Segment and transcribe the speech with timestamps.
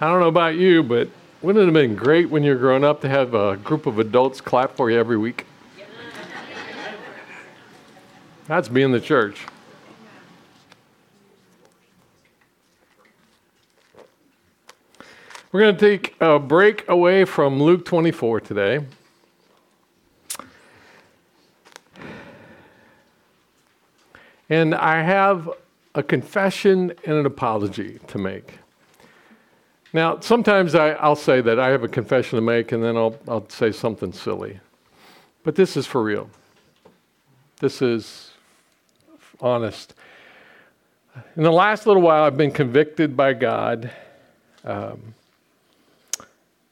[0.00, 1.08] I don't know about you, but
[1.42, 4.40] wouldn't it have been great when you're growing up to have a group of adults
[4.40, 5.44] clap for you every week?
[8.46, 9.44] That's being the church.
[15.50, 18.84] We're going to take a break away from Luke 24 today.
[24.48, 25.50] And I have
[25.96, 28.60] a confession and an apology to make.
[29.92, 33.18] Now, sometimes I, will say that I have a confession to make and then I'll,
[33.26, 34.60] I'll say something silly.
[35.44, 36.28] But this is for real.
[37.60, 38.32] This is
[39.40, 39.94] honest.
[41.36, 43.90] In the last little while, I've been convicted by God
[44.64, 45.14] um,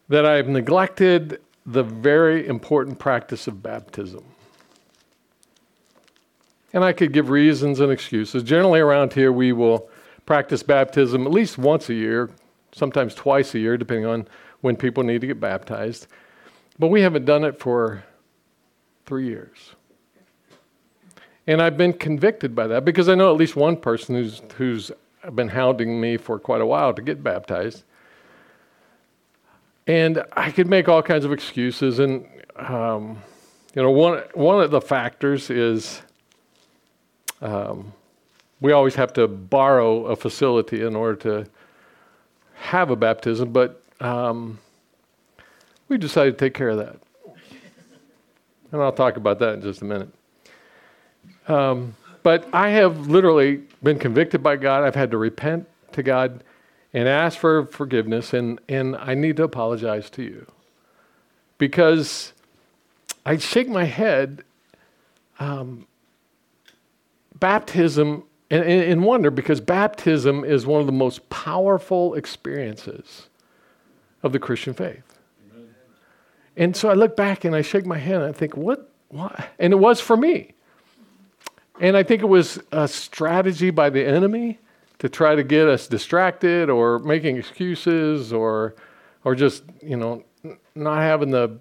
[0.09, 4.25] that I've neglected the very important practice of baptism.
[6.73, 8.43] And I could give reasons and excuses.
[8.43, 9.89] Generally, around here, we will
[10.27, 12.31] practice baptism at least once a year,
[12.77, 14.29] sometimes twice a year, depending on
[14.61, 16.07] when people need to get baptized.
[16.79, 18.05] But we haven't done it for
[19.07, 19.75] three years.
[21.47, 24.91] And I've been convicted by that because I know at least one person who's, who's
[25.35, 27.85] been hounding me for quite a while to get baptized.
[29.87, 31.99] And I could make all kinds of excuses.
[31.99, 33.23] And, um,
[33.75, 36.03] you know, one, one of the factors is
[37.41, 37.95] um,
[38.61, 41.51] we always have to borrow a facility in order to
[42.57, 44.59] have a baptism, but um,
[45.89, 46.97] we decided to take care of that.
[48.73, 50.09] And I'll talk about that in just a minute.
[51.49, 54.83] Um, but I have literally been convicted by God.
[54.83, 56.43] I've had to repent to God
[56.93, 60.47] and ask for forgiveness, and, and I need to apologize to you.
[61.59, 62.33] Because
[63.25, 64.43] I shake my head.
[65.39, 65.87] Um,
[67.39, 73.29] baptism and, and wonder because baptism is one of the most powerful experiences
[74.23, 75.19] of the Christian faith.
[75.53, 75.69] Amen.
[76.57, 78.91] And so I look back and I shake my head and I think, what?
[79.09, 79.49] what?
[79.59, 80.53] And it was for me.
[81.81, 84.59] And I think it was a strategy by the enemy
[84.99, 88.75] to try to get us distracted or making excuses or,
[89.25, 90.25] or just, you know,
[90.75, 91.59] not having the,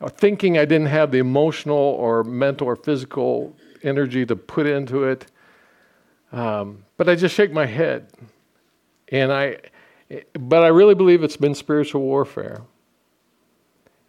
[0.00, 5.04] or thinking I didn't have the emotional or mental or physical energy to put into
[5.04, 5.26] it.
[6.32, 8.08] Um, but I just shake my head.
[9.08, 9.58] And I,
[10.38, 12.62] but I really believe it's been spiritual warfare.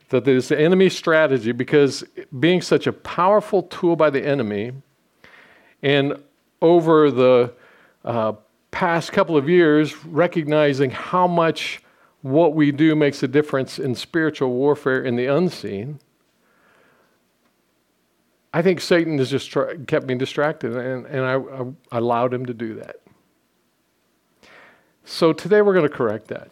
[0.09, 2.03] That there's the enemy strategy because
[2.39, 4.71] being such a powerful tool by the enemy,
[5.83, 6.21] and
[6.61, 7.53] over the
[8.05, 8.33] uh,
[8.71, 11.81] past couple of years, recognizing how much
[12.21, 15.99] what we do makes a difference in spiritual warfare in the unseen,
[18.53, 21.35] I think Satan has just tra- kept me distracted, and, and I,
[21.95, 22.97] I allowed him to do that.
[25.05, 26.49] So today we're going to correct that.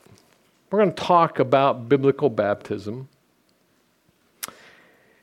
[0.71, 3.09] We're going to talk about biblical baptism.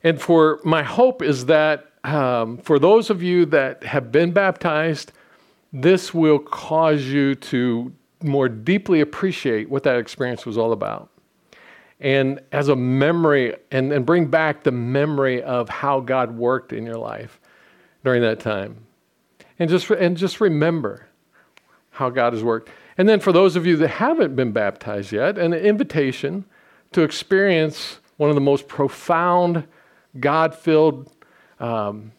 [0.03, 5.13] And for my hope is that um, for those of you that have been baptized,
[5.73, 11.12] this will cause you to more deeply appreciate what that experience was all about
[12.03, 16.85] and as a memory and, and bring back the memory of how God worked in
[16.85, 17.41] your life
[18.05, 18.77] during that time.
[19.59, 21.07] And just, and just remember
[21.91, 22.71] how God has worked.
[22.99, 26.45] And then for those of you that haven't been baptized yet, an invitation
[26.91, 29.65] to experience one of the most profound,
[30.19, 31.11] God filled
[31.61, 32.11] um,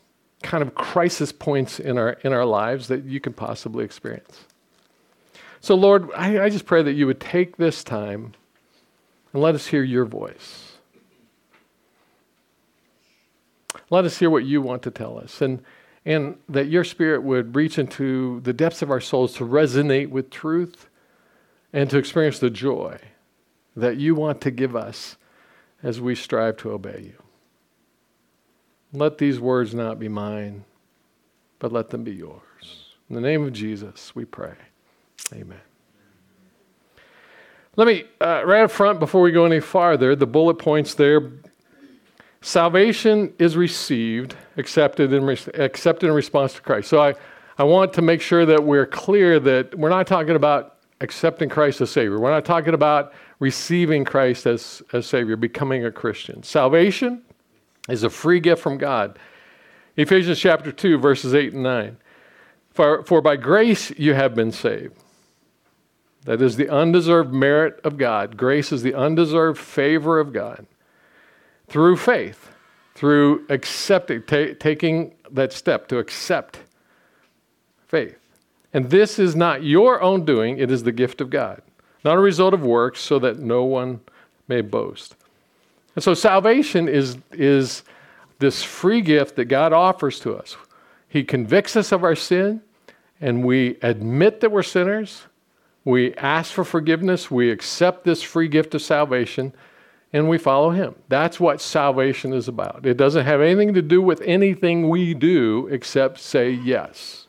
[0.41, 4.45] kind of crisis points in our, in our lives that you can possibly experience.
[5.59, 8.33] So, Lord, I, I just pray that you would take this time
[9.33, 10.73] and let us hear your voice.
[13.89, 15.41] Let us hear what you want to tell us.
[15.41, 15.61] And,
[16.05, 20.29] and that your spirit would reach into the depths of our souls to resonate with
[20.29, 20.88] truth
[21.71, 22.99] and to experience the joy
[23.75, 25.17] that you want to give us
[25.81, 27.23] as we strive to obey you.
[28.94, 30.65] Let these words not be mine,
[31.57, 32.94] but let them be yours.
[33.09, 34.53] In the name of Jesus, we pray.
[35.33, 35.72] Amen.
[37.75, 41.31] Let me, uh, right up front, before we go any farther, the bullet points there.
[42.41, 46.89] Salvation is received, accepted in, re- accepted in response to Christ.
[46.89, 47.15] So I,
[47.57, 51.81] I want to make sure that we're clear that we're not talking about accepting Christ
[51.81, 52.19] as Savior.
[52.19, 56.43] We're not talking about receiving Christ as, as Savior, becoming a Christian.
[56.43, 57.23] Salvation
[57.89, 59.17] is a free gift from God.
[59.97, 61.97] Ephesians chapter 2, verses 8 and 9.
[62.69, 65.02] For, for by grace you have been saved
[66.25, 68.37] that is the undeserved merit of God.
[68.37, 70.65] Grace is the undeserved favor of God
[71.67, 72.49] through faith,
[72.95, 76.59] through accepting, ta- taking that step to accept
[77.87, 78.17] faith.
[78.73, 81.61] And this is not your own doing, it is the gift of God.
[82.03, 84.01] not a result of works, so that no one
[84.47, 85.15] may boast.
[85.95, 87.83] And so salvation is, is
[88.39, 90.57] this free gift that God offers to us.
[91.07, 92.61] He convicts us of our sin,
[93.21, 95.23] and we admit that we're sinners.
[95.85, 97.30] We ask for forgiveness.
[97.30, 99.53] We accept this free gift of salvation,
[100.13, 100.95] and we follow Him.
[101.09, 102.85] That's what salvation is about.
[102.85, 107.27] It doesn't have anything to do with anything we do except say yes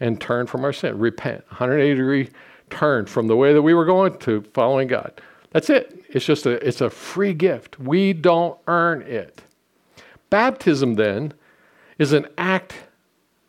[0.00, 2.28] and turn from our sin, repent, 180 degree
[2.70, 5.20] turn from the way that we were going to following God.
[5.50, 6.04] That's it.
[6.08, 7.78] It's just a it's a free gift.
[7.78, 9.42] We don't earn it.
[10.28, 11.32] Baptism then
[11.98, 12.74] is an act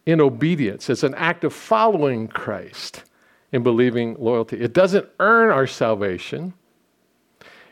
[0.06, 0.89] in obedience.
[0.89, 3.04] It's an act of following Christ
[3.52, 4.60] in believing loyalty.
[4.60, 6.54] It doesn't earn our salvation.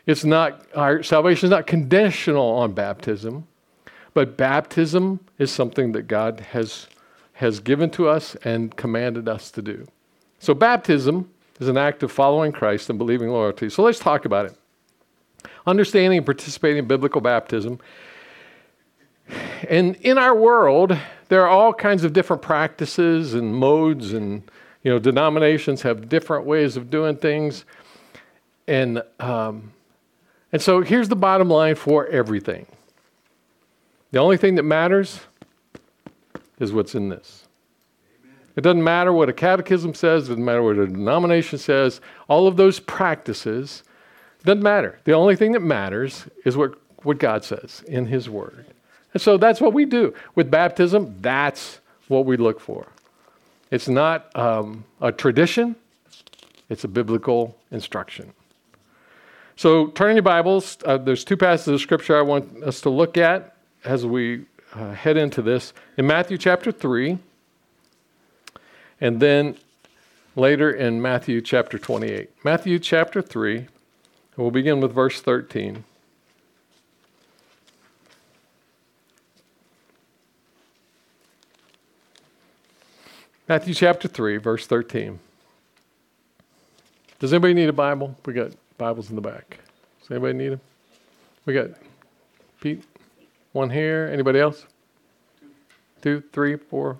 [0.06, 3.46] It's not our salvation is not conditional on baptism,
[4.14, 6.86] but baptism is something that God has
[7.34, 9.86] has given to us and commanded us to do.
[10.38, 11.30] So baptism
[11.60, 13.68] is an act of following Christ and believing loyalty.
[13.68, 14.56] So let's talk about it.
[15.66, 17.78] Understanding and participating in biblical baptism.
[19.68, 20.96] And in our world,
[21.28, 24.42] there are all kinds of different practices and modes, and
[24.86, 27.64] you know, denominations have different ways of doing things.
[28.68, 29.72] And um,
[30.52, 32.66] and so here's the bottom line for everything.
[34.12, 35.18] The only thing that matters
[36.60, 37.48] is what's in this.
[38.54, 42.46] It doesn't matter what a catechism says, it doesn't matter what a denomination says, all
[42.46, 43.82] of those practices,
[44.44, 45.00] doesn't matter.
[45.02, 48.66] The only thing that matters is what, what God says in His Word.
[49.14, 50.14] And so that's what we do.
[50.36, 52.86] With baptism, that's what we look for.
[53.70, 55.76] It's not um, a tradition,
[56.68, 58.32] it's a biblical instruction.
[59.56, 60.76] So turn your Bibles.
[60.84, 64.92] Uh, there's two passages of Scripture I want us to look at as we uh,
[64.92, 65.72] head into this.
[65.96, 67.18] In Matthew chapter 3,
[69.00, 69.56] and then
[70.36, 72.30] later in Matthew chapter 28.
[72.44, 73.66] Matthew chapter 3,
[74.36, 75.84] we'll begin with verse 13.
[83.48, 85.18] Matthew chapter 3, verse 13.
[87.18, 88.16] Does anybody need a Bible?
[88.26, 89.58] We got Bibles in the back.
[90.00, 90.60] Does anybody need them?
[91.44, 91.70] We got
[92.60, 92.82] Pete,
[93.52, 94.10] one here.
[94.12, 94.66] Anybody else?
[96.02, 96.98] Two, three, four,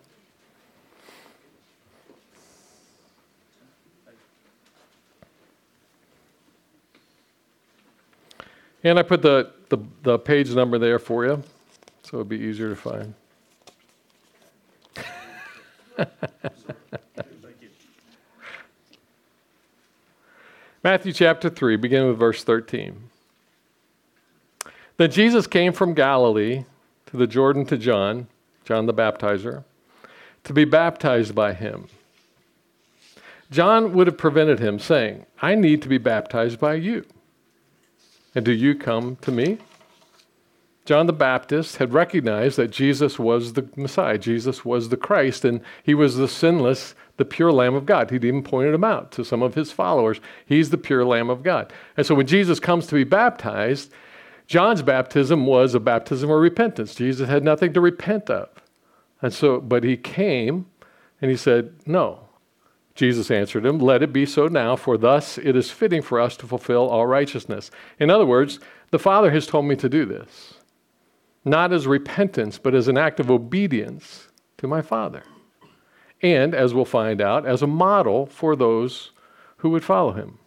[8.87, 11.43] And I put the, the, the page number there for you,
[12.05, 13.15] so it'd be easier to find.
[20.85, 23.11] Matthew chapter 3, beginning with verse 13.
[24.97, 26.65] Then Jesus came from Galilee
[27.07, 28.29] to the Jordan to John,
[28.65, 29.65] John the baptizer,
[30.45, 31.89] to be baptized by him.
[33.51, 37.05] John would have prevented him, saying, I need to be baptized by you
[38.37, 39.57] and do you come to me?
[40.87, 45.61] John the Baptist had recognized that Jesus was the Messiah, Jesus was the Christ, and
[45.83, 48.11] he was the sinless, the pure Lamb of God.
[48.11, 50.21] He'd even pointed him out to some of his followers.
[50.47, 51.73] He's the pure Lamb of God.
[51.97, 53.93] And so when Jesus comes to be baptized,
[54.47, 56.95] John's baptism was a baptism of repentance.
[56.95, 58.49] Jesus had nothing to repent of.
[59.21, 60.67] And so, but he came
[61.21, 62.29] and he said, No,
[62.95, 66.37] Jesus answered him, Let it be so now, for thus it is fitting for us
[66.39, 67.71] to fulfill all righteousness.
[67.99, 70.55] In other words, the Father has told me to do this,
[71.47, 75.23] not as repentance, but as an act of obedience to my Father.
[76.21, 79.13] And, as we'll find out, as a model for those
[79.59, 80.39] who would follow him.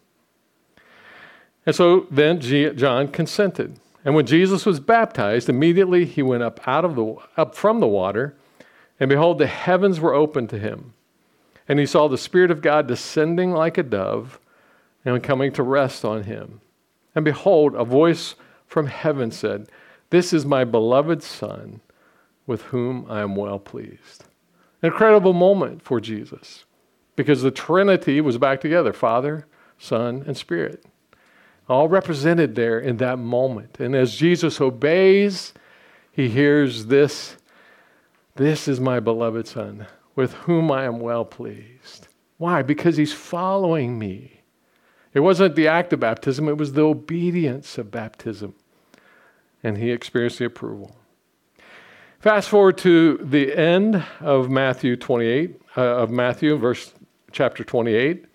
[1.66, 3.80] And so then John consented.
[4.04, 7.88] And when Jesus was baptized, immediately he went up out of the up from the
[7.88, 8.36] water,
[9.00, 10.94] and behold, the heavens were opened to him.
[11.68, 14.40] And he saw the Spirit of God descending like a dove
[15.06, 16.60] and coming to rest on him.
[17.14, 19.70] And behold, a voice from heaven said,
[20.10, 21.82] This is my beloved Son,
[22.48, 24.26] with whom I am well pleased.
[24.82, 26.66] An incredible moment for Jesus
[27.16, 29.46] because the Trinity was back together Father,
[29.78, 30.86] Son, and Spirit.
[31.68, 33.80] All represented there in that moment.
[33.80, 35.54] And as Jesus obeys,
[36.12, 37.36] he hears this
[38.36, 39.86] This is my beloved Son
[40.16, 42.08] with whom I am well pleased.
[42.38, 42.62] Why?
[42.62, 44.42] Because he's following me.
[45.14, 48.56] It wasn't the act of baptism, it was the obedience of baptism.
[49.64, 50.96] And he experienced the approval.
[52.20, 56.94] Fast forward to the end of Matthew 28, uh, of Matthew, verse
[57.32, 58.26] chapter 28.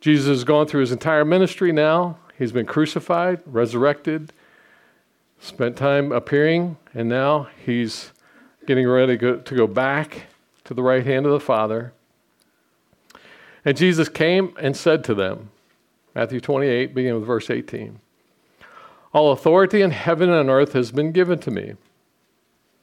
[0.00, 2.18] Jesus has gone through his entire ministry now.
[2.38, 4.32] He's been crucified, resurrected,
[5.40, 8.12] spent time appearing, and now he's
[8.66, 10.26] getting ready to go, back
[10.64, 11.92] to the right hand of the Father.
[13.64, 15.50] And Jesus came and said to them,
[16.14, 18.00] Matthew 28, beginning with verse 18.
[19.16, 21.76] All authority in heaven and earth has been given to me.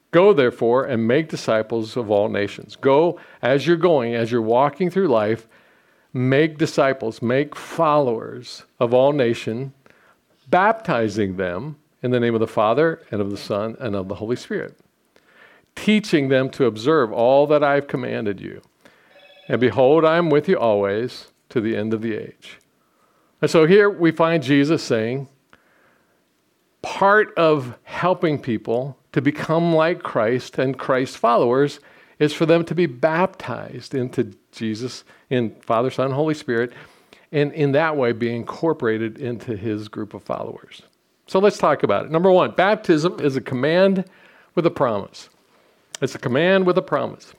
[0.10, 2.76] Go, therefore, and make disciples of all nations.
[2.76, 5.48] Go as you're going, as you're walking through life,
[6.12, 9.74] make disciples, make followers of all nations,
[10.50, 14.16] baptizing them in the name of the Father and of the Son and of the
[14.16, 14.76] Holy Spirit,
[15.76, 18.64] teaching them to observe all that I have commanded you.
[19.48, 22.58] And behold, I am with you always to the end of the age.
[23.40, 25.28] And so here we find Jesus saying,
[26.84, 31.80] part of helping people to become like Christ and Christ followers
[32.20, 36.74] is for them to be baptized into Jesus in Father, Son, Holy Spirit,
[37.32, 40.84] and in that way be incorporated into his group of followers.
[41.26, 42.12] So let's talk about it.
[42.12, 44.06] Number one, baptism is a command
[44.54, 45.30] with a promise.
[46.02, 47.34] It's a command with a promise.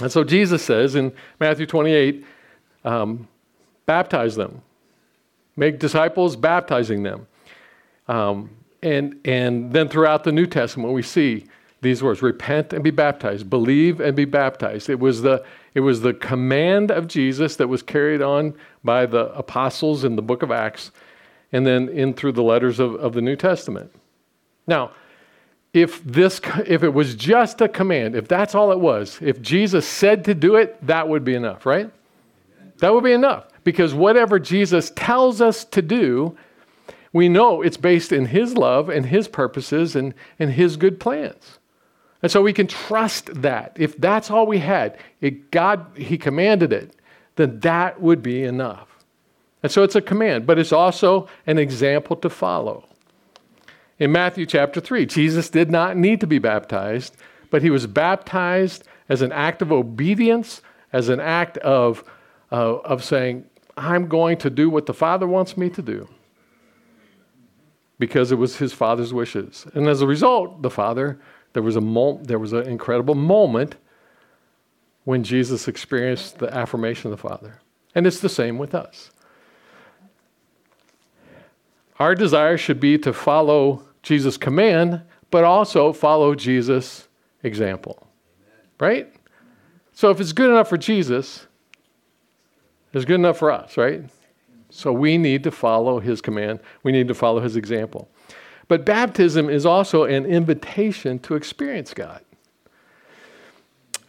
[0.00, 2.24] And so Jesus says in Matthew 28
[2.84, 3.26] um,
[3.86, 4.62] baptize them,
[5.56, 7.26] make disciples, baptizing them.
[8.06, 8.50] Um,
[8.82, 11.46] and, and then throughout the New Testament, we see
[11.80, 14.88] these words repent and be baptized, believe and be baptized.
[14.88, 15.44] It was, the,
[15.74, 20.22] it was the command of Jesus that was carried on by the apostles in the
[20.22, 20.90] book of Acts
[21.52, 23.92] and then in through the letters of, of the New Testament.
[24.66, 24.92] Now,
[25.72, 29.86] if this if it was just a command, if that's all it was, if Jesus
[29.86, 31.90] said to do it, that would be enough, right?
[32.78, 33.48] That would be enough.
[33.64, 36.36] Because whatever Jesus tells us to do,
[37.12, 41.58] we know it's based in his love and his purposes and, and his good plans.
[42.22, 43.76] And so we can trust that.
[43.78, 46.94] If that's all we had, it, God, he commanded it,
[47.36, 48.88] then that would be enough.
[49.62, 52.84] And so it's a command, but it's also an example to follow.
[53.98, 57.16] In Matthew chapter 3, Jesus did not need to be baptized,
[57.50, 60.60] but he was baptized as an act of obedience,
[60.92, 62.04] as an act of,
[62.52, 63.44] uh, of saying,
[63.76, 66.08] I'm going to do what the Father wants me to do
[67.98, 69.66] because it was his Father's wishes.
[69.74, 71.18] And as a result, the Father,
[71.52, 73.76] there was, a mo- there was an incredible moment
[75.04, 77.60] when Jesus experienced the affirmation of the Father.
[77.94, 79.10] And it's the same with us.
[81.98, 87.08] Our desire should be to follow Jesus' command, but also follow Jesus'
[87.42, 88.06] example.
[88.78, 89.12] Right?
[89.92, 91.46] So if it's good enough for Jesus,
[92.92, 94.04] it's good enough for us, right?
[94.78, 96.60] So we need to follow his command.
[96.84, 98.08] We need to follow his example.
[98.68, 102.22] But baptism is also an invitation to experience God.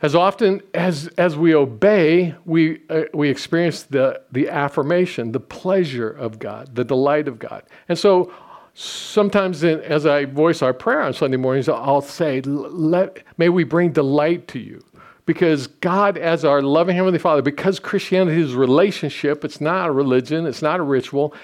[0.03, 6.11] As often as, as we obey, we, uh, we experience the, the affirmation, the pleasure
[6.11, 7.63] of God, the delight of God.
[7.87, 8.31] And so
[8.75, 13.63] sometimes in, as I voice our prayer on Sunday mornings, I'll say, Let, May we
[13.63, 14.83] bring delight to you.
[15.29, 19.91] Because God, as our loving Heavenly Father, because Christianity is a relationship, it's not a
[19.91, 21.35] religion, it's not a ritual,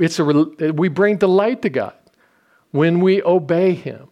[0.00, 1.94] it's a, we bring delight to God
[2.72, 4.08] when we obey Him.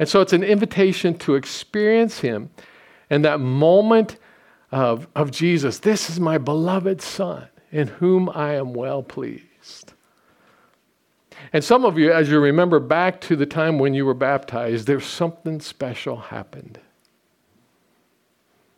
[0.00, 2.50] And so it's an invitation to experience Him
[3.08, 4.16] and that moment
[4.72, 9.92] of, of Jesus, this is my beloved Son in whom I am well pleased.
[11.52, 14.88] And some of you, as you remember back to the time when you were baptized,
[14.88, 16.80] there's something special happened.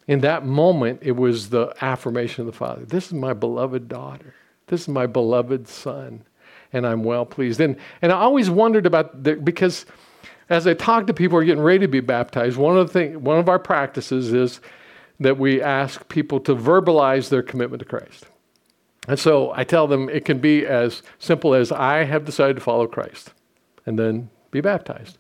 [0.07, 2.85] In that moment, it was the affirmation of the Father.
[2.85, 4.35] This is my beloved daughter.
[4.67, 6.25] This is my beloved son,
[6.73, 7.61] and I'm well pleased.
[7.61, 9.87] And, and I always wondered about the, because
[10.49, 12.93] as I talk to people who are getting ready to be baptized, one of the
[12.93, 14.61] thing, one of our practices is
[15.21, 18.27] that we ask people to verbalize their commitment to Christ.
[19.07, 22.63] And so I tell them it can be as simple as I have decided to
[22.63, 23.33] follow Christ
[23.87, 25.19] and then be baptized.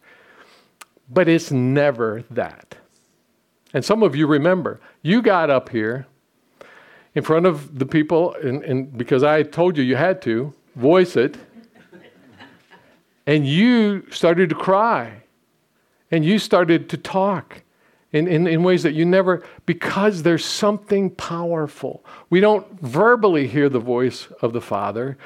[1.08, 2.76] But it's never that.
[3.72, 6.06] And some of you remember, you got up here
[7.14, 11.16] in front of the people, and, and because I told you you had to voice
[11.16, 11.36] it,
[13.26, 15.22] and you started to cry
[16.10, 17.62] and you started to talk
[18.12, 22.04] in, in, in ways that you never, because there's something powerful.
[22.28, 25.16] We don't verbally hear the voice of the Father,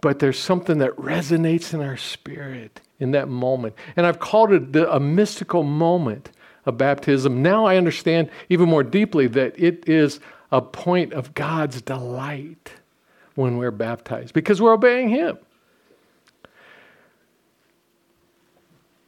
[0.00, 3.74] but there's something that resonates in our spirit in that moment.
[3.96, 6.30] And I've called it the, a mystical moment
[6.68, 7.42] of baptism.
[7.42, 10.20] Now I understand even more deeply that it is
[10.52, 12.74] a point of God's delight
[13.34, 15.38] when we're baptized because we're obeying Him.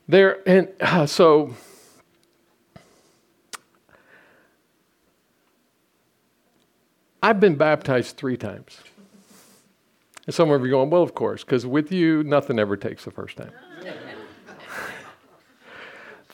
[0.09, 1.55] There, and uh, so
[7.23, 8.79] I've been baptized three times.
[10.27, 13.05] And some of you are going, well, of course, because with you, nothing ever takes
[13.05, 13.53] the first time.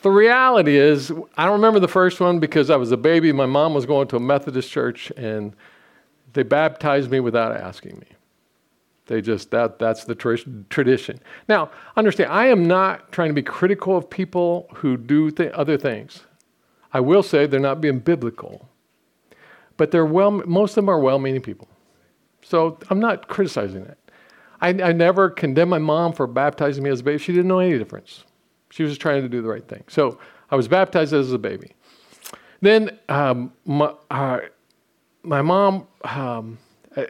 [0.06, 3.32] The reality is, I don't remember the first one because I was a baby.
[3.32, 5.52] My mom was going to a Methodist church, and
[6.32, 8.06] they baptized me without asking me.
[9.06, 10.38] They just that that's the tra-
[10.70, 11.18] tradition.
[11.48, 15.76] Now, understand, I am not trying to be critical of people who do th- other
[15.76, 16.20] things.
[16.92, 18.68] I will say they're not being biblical,
[19.76, 20.30] but they're well.
[20.30, 21.66] Most of them are well-meaning people,
[22.42, 23.98] so I'm not criticizing that.
[24.60, 27.18] I, I never condemned my mom for baptizing me as a baby.
[27.18, 28.22] She didn't know any difference.
[28.76, 29.84] She was trying to do the right thing.
[29.88, 30.18] So
[30.50, 31.70] I was baptized as a baby.
[32.60, 34.40] Then um, my, uh,
[35.22, 36.58] my mom um,
[36.94, 37.04] uh,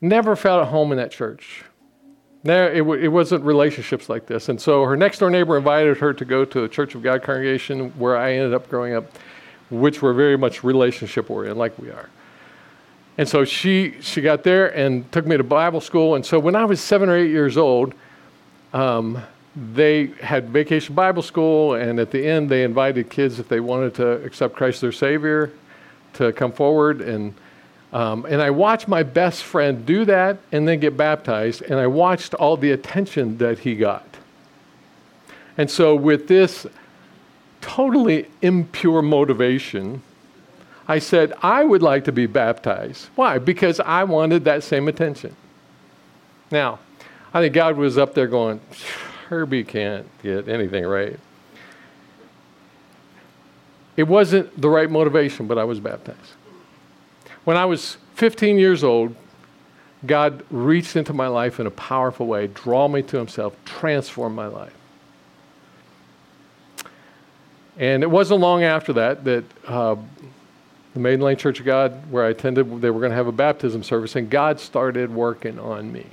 [0.00, 1.62] never felt at home in that church.
[2.42, 4.48] There, it, w- it wasn't relationships like this.
[4.48, 7.22] And so her next door neighbor invited her to go to a Church of God
[7.22, 9.16] congregation where I ended up growing up,
[9.70, 12.10] which were very much relationship oriented, like we are.
[13.18, 16.16] And so she, she got there and took me to Bible school.
[16.16, 17.94] And so when I was seven or eight years old,
[18.72, 19.22] um,
[19.56, 23.94] they had vacation Bible school, and at the end, they invited kids if they wanted
[23.94, 25.52] to accept Christ their Savior
[26.14, 27.00] to come forward.
[27.00, 27.34] And,
[27.92, 31.86] um, and I watched my best friend do that and then get baptized, and I
[31.86, 34.06] watched all the attention that he got.
[35.56, 36.66] And so, with this
[37.60, 40.02] totally impure motivation,
[40.88, 43.08] I said, I would like to be baptized.
[43.14, 43.38] Why?
[43.38, 45.34] Because I wanted that same attention.
[46.50, 46.80] Now,
[47.32, 48.60] I think God was up there going,
[49.28, 51.18] Herbie can't get anything right.
[53.96, 56.18] It wasn't the right motivation, but I was baptized.
[57.44, 59.14] When I was 15 years old,
[60.06, 64.46] God reached into my life in a powerful way, draw me to Himself, transform my
[64.46, 64.74] life.
[67.76, 69.96] And it wasn't long after that that uh,
[70.92, 73.32] the Maiden Lane Church of God, where I attended, they were going to have a
[73.32, 76.06] baptism service, and God started working on me.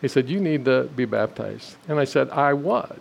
[0.00, 1.76] He said, You need to be baptized.
[1.88, 2.98] And I said, I was.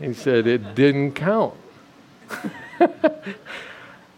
[0.00, 1.54] He said, It didn't count.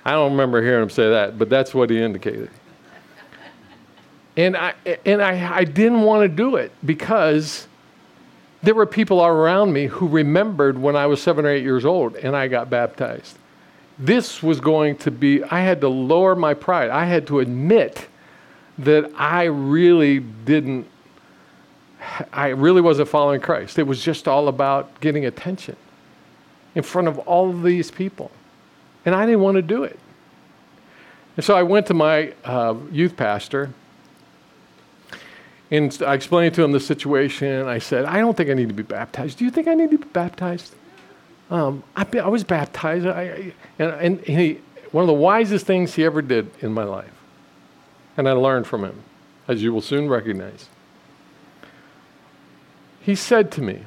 [0.04, 2.50] I don't remember hearing him say that, but that's what he indicated.
[4.36, 7.66] And I, and I, I didn't want to do it because
[8.62, 12.16] there were people around me who remembered when I was seven or eight years old
[12.16, 13.36] and I got baptized.
[13.98, 16.90] This was going to be, I had to lower my pride.
[16.90, 18.06] I had to admit
[18.78, 20.86] that I really didn't,
[22.32, 23.78] I really wasn't following Christ.
[23.78, 25.76] It was just all about getting attention
[26.74, 28.30] in front of all of these people.
[29.04, 29.98] And I didn't want to do it.
[31.36, 33.70] And so I went to my uh, youth pastor
[35.70, 37.66] and I explained to him the situation.
[37.66, 39.38] I said, I don't think I need to be baptized.
[39.38, 40.74] Do you think I need to be baptized?
[41.50, 43.06] Um, I, I, was baptized.
[43.06, 44.60] I, I, and, and he,
[44.92, 47.17] one of the wisest things he ever did in my life
[48.18, 49.02] and I learned from him,
[49.46, 50.68] as you will soon recognize.
[53.00, 53.84] He said to me,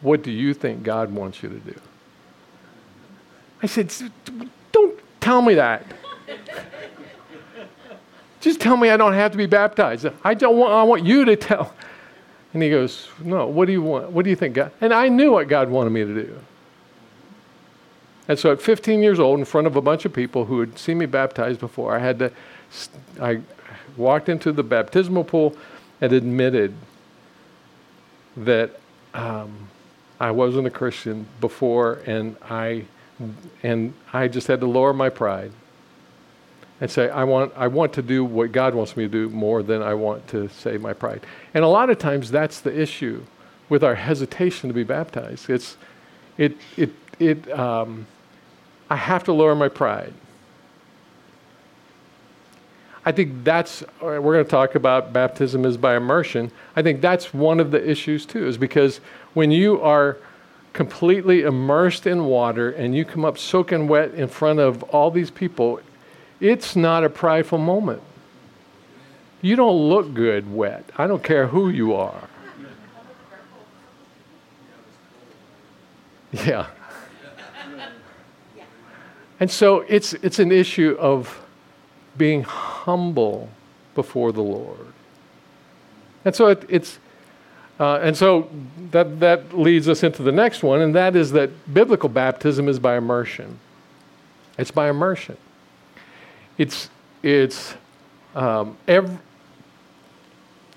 [0.00, 1.78] What do you think God wants you to do?
[3.62, 3.92] I said,
[4.72, 5.84] Don't tell me that.
[8.40, 10.06] Just tell me I don't have to be baptized.
[10.24, 11.74] I don't want, I want you to tell.
[12.54, 14.12] And he goes, No, what do you want?
[14.12, 14.72] What do you think, God?
[14.80, 16.38] And I knew what God wanted me to do.
[18.28, 20.78] And so at 15 years old, in front of a bunch of people who had
[20.78, 22.32] seen me baptized before, I had to
[23.20, 23.40] I
[23.96, 25.56] walked into the baptismal pool
[26.00, 26.74] and admitted
[28.36, 28.78] that
[29.14, 29.68] um,
[30.20, 32.84] I wasn't a Christian before, and I
[33.62, 35.52] and I just had to lower my pride
[36.80, 39.62] and say, I want, I want to do what God wants me to do more
[39.62, 41.24] than I want to save my pride.
[41.54, 43.22] And a lot of times that's the issue
[43.68, 45.48] with our hesitation to be baptized.
[45.48, 45.76] It's,
[46.36, 48.06] it, it, it, um,
[48.88, 50.12] I have to lower my pride.
[53.04, 56.50] I think that's, we're going to talk about baptism is by immersion.
[56.74, 58.98] I think that's one of the issues too, is because
[59.34, 60.18] when you are
[60.72, 65.30] completely immersed in water and you come up soaking wet in front of all these
[65.30, 65.80] people,
[66.40, 68.02] it's not a prideful moment.
[69.40, 70.90] You don't look good wet.
[70.98, 72.28] I don't care who you are.
[76.32, 76.66] Yeah.
[79.38, 81.42] And so it's, it's an issue of
[82.16, 83.50] being humble
[83.94, 84.86] before the Lord.
[86.24, 86.98] And so it, it's,
[87.78, 88.48] uh, and so
[88.90, 92.78] that, that leads us into the next one, and that is that biblical baptism is
[92.78, 93.58] by immersion.
[94.56, 95.36] It's by immersion.
[96.56, 96.88] It's,
[97.22, 97.74] it's
[98.34, 99.18] um, every,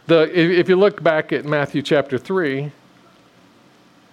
[0.08, 2.72] the, if, if you look back at Matthew chapter 3,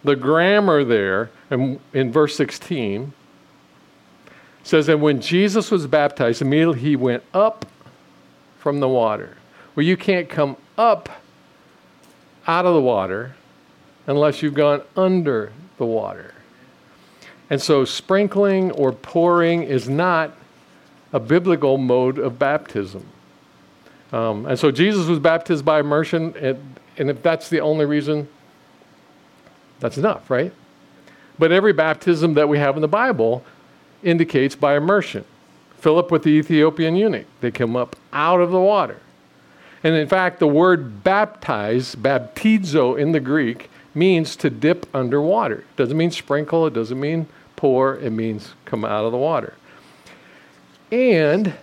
[0.04, 3.12] the grammar there in, in verse 16
[4.66, 7.64] says that when Jesus was baptized, immediately he went up
[8.58, 9.36] from the water.
[9.76, 11.08] Well, you can't come up
[12.48, 13.36] out of the water
[14.08, 16.34] unless you've gone under the water.
[17.48, 20.36] And so, sprinkling or pouring is not
[21.12, 23.06] a biblical mode of baptism.
[24.10, 28.26] Um, and so Jesus was baptized by immersion, and, and if that's the only reason,
[29.78, 30.52] that's enough, right?
[31.38, 33.44] But every baptism that we have in the Bible
[34.06, 35.24] indicates by immersion.
[35.78, 38.98] Philip with the Ethiopian eunuch, they come up out of the water.
[39.82, 45.58] And in fact, the word baptize, baptizo in the Greek, means to dip under water.
[45.58, 49.54] It doesn't mean sprinkle, it doesn't mean pour, it means come out of the water.
[50.90, 51.54] And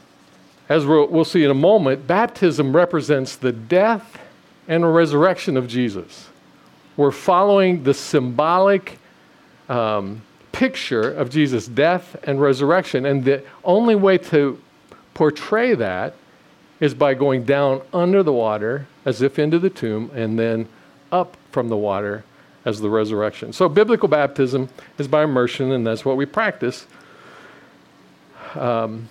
[0.69, 4.19] as we'll, we'll see in a moment, baptism represents the death
[4.67, 6.29] and resurrection of Jesus.
[6.97, 8.99] We're following the symbolic
[9.69, 10.21] um,
[10.53, 13.05] picture of Jesus' death and resurrection.
[13.05, 14.61] And the only way to
[15.13, 16.15] portray that
[16.79, 20.69] is by going down under the water as if into the tomb and then
[21.11, 22.23] up from the water
[22.65, 23.51] as the resurrection.
[23.51, 26.87] So, biblical baptism is by immersion, and that's what we practice.
[28.55, 29.09] Um,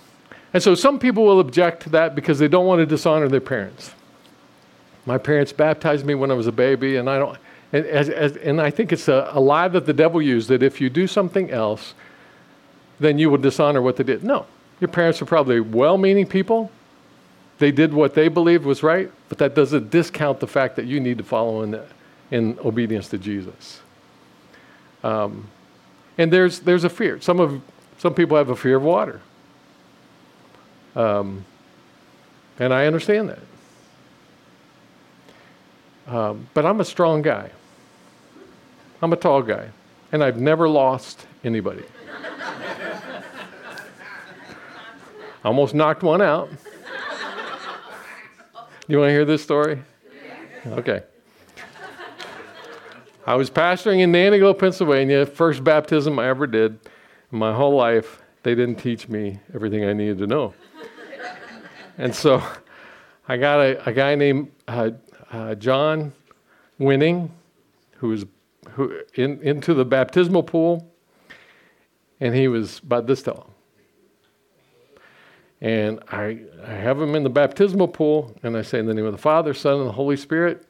[0.53, 3.41] and so, some people will object to that because they don't want to dishonor their
[3.41, 3.91] parents.
[5.05, 7.37] My parents baptized me when I was a baby, and I don't.
[7.73, 10.61] And, as, as, and I think it's a, a lie that the devil used that
[10.61, 11.95] if you do something else,
[12.99, 14.23] then you will dishonor what they did.
[14.23, 14.45] No.
[14.79, 16.71] Your parents are probably well meaning people.
[17.57, 20.99] They did what they believed was right, but that doesn't discount the fact that you
[20.99, 21.81] need to follow in,
[22.29, 23.81] in obedience to Jesus.
[25.03, 25.47] Um,
[26.17, 27.19] and there's, there's a fear.
[27.21, 27.61] Some, of,
[27.97, 29.21] some people have a fear of water.
[30.95, 31.45] Um,
[32.59, 33.39] and I understand that.
[36.07, 37.49] Um, but I'm a strong guy.
[39.03, 39.67] I'm a tall guy,
[40.13, 41.83] and I've never lost anybody.
[45.43, 46.49] Almost knocked one out.
[48.87, 49.83] You want to hear this story?
[50.65, 51.03] Okay.
[53.27, 56.79] I was pastoring in Nanticoke, Pennsylvania, first baptism I ever did.
[57.33, 60.53] In my whole life, they didn't teach me everything I needed to know.
[61.97, 62.41] and so
[63.27, 64.91] I got a, a guy named uh,
[65.29, 66.13] uh, John
[66.79, 67.29] Winning,
[67.97, 68.23] who was
[68.71, 70.91] who, in, into the baptismal pool,
[72.19, 73.49] and he was about this tall.
[75.61, 79.05] And I, I have him in the baptismal pool, and I say, In the name
[79.05, 80.65] of the Father, Son, and the Holy Spirit.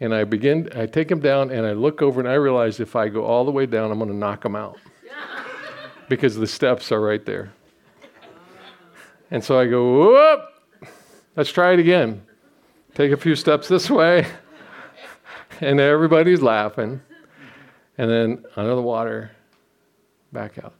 [0.00, 2.96] And I begin, I take him down, and I look over, and I realize if
[2.96, 4.78] I go all the way down, I'm going to knock him out
[6.08, 7.52] because the steps are right there.
[9.30, 10.40] And so I go, Whoop!
[11.36, 12.22] Let's try it again.
[12.94, 14.26] Take a few steps this way.
[15.60, 17.00] and everybody's laughing
[17.98, 19.30] and then under the water,
[20.32, 20.74] back out.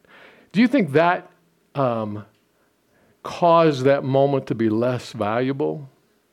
[0.52, 1.30] Do you think that
[1.74, 2.24] um,
[3.22, 5.88] caused that moment to be less valuable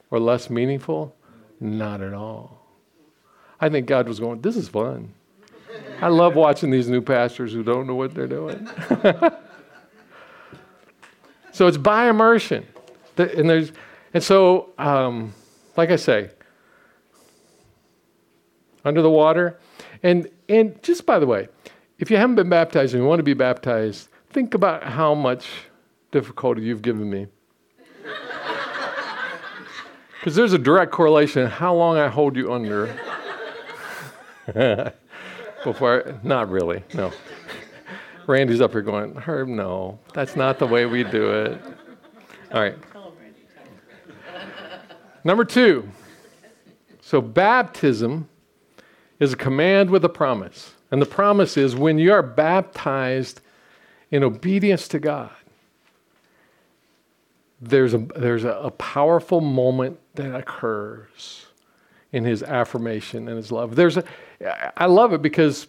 [0.10, 1.16] or less meaningful?
[1.60, 2.60] Not at all.
[3.60, 5.14] I think God was going, This is fun.
[6.02, 8.68] I love watching these new pastors who don't know what they're doing.
[11.52, 12.66] so it's by immersion.
[13.18, 13.72] And, there's,
[14.14, 15.34] and so, um,
[15.78, 16.32] like I say,
[18.84, 19.60] under the water.
[20.02, 21.48] And, and just by the way,
[21.98, 25.48] if you haven't been baptized and you want to be baptized, think about how much
[26.12, 27.28] difficulty you've given me.
[30.20, 32.96] Because there's a direct correlation in how long I hold you under.
[35.64, 37.12] Before, I, not really, no.
[38.28, 41.60] Randy's up here going, Herb, no, that's not the way we do it.
[42.54, 42.78] All right.
[45.24, 45.90] Number two.
[47.02, 48.30] So, baptism
[49.22, 50.74] is a command with a promise.
[50.90, 53.40] And the promise is when you are baptized
[54.10, 55.32] in obedience to God,
[57.62, 61.46] there's a, there's a, a powerful moment that occurs
[62.12, 63.76] in his affirmation and his love.
[63.76, 64.04] There's a,
[64.76, 65.68] I love it because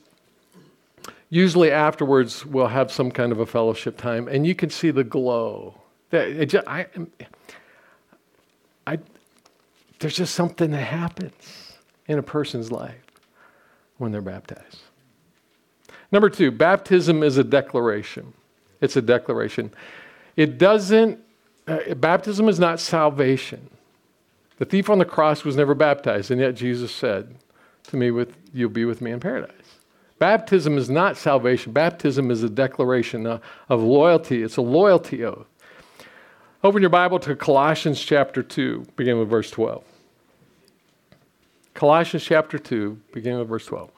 [1.29, 5.05] usually afterwards we'll have some kind of a fellowship time and you can see the
[5.05, 5.75] glow.
[6.11, 6.87] Just, I,
[8.87, 8.99] I,
[9.99, 11.75] there's just something that happens
[12.09, 13.02] in a person's life
[14.03, 14.81] when they're baptized.
[16.11, 18.35] Number two, baptism is a declaration.
[18.81, 19.73] It's a declaration.
[20.37, 21.21] It doesn't,
[21.69, 23.71] uh, baptism is not salvation.
[24.59, 27.37] The thief on the cross was never baptized, and yet Jesus said
[27.85, 29.53] to me, with, You'll be with me in paradise.
[30.19, 31.73] Baptism is not salvation.
[31.73, 34.43] Baptism is a declaration of loyalty.
[34.43, 35.47] It's a loyalty oath.
[36.65, 39.85] Open your Bible to Colossians chapter 2, beginning with verse 12.
[41.75, 43.91] Colossians chapter 2, beginning with verse 12.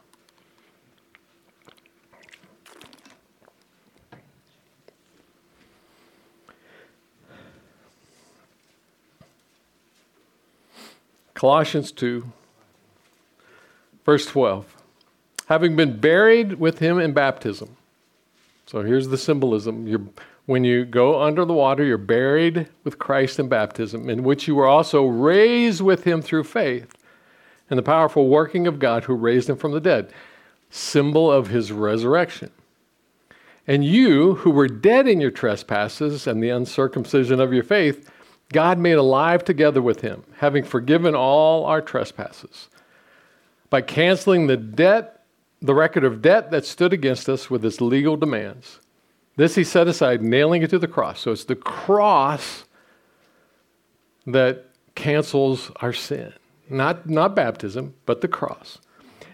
[11.34, 12.24] Colossians 2,
[14.06, 14.76] verse 12.
[15.48, 17.76] Having been buried with him in baptism.
[18.66, 19.86] So here's the symbolism.
[19.86, 20.00] You're,
[20.46, 24.54] when you go under the water, you're buried with Christ in baptism, in which you
[24.54, 26.96] were also raised with him through faith
[27.70, 30.12] and the powerful working of God who raised him from the dead,
[30.70, 32.50] symbol of his resurrection.
[33.66, 38.10] And you, who were dead in your trespasses and the uncircumcision of your faith,
[38.52, 42.68] God made alive together with him, having forgiven all our trespasses,
[43.70, 45.24] by canceling the debt,
[45.62, 48.80] the record of debt that stood against us with its legal demands.
[49.36, 51.20] This he set aside, nailing it to the cross.
[51.20, 52.64] So it's the cross
[54.26, 56.32] that cancels our sin.
[56.68, 58.78] Not, not baptism, but the cross.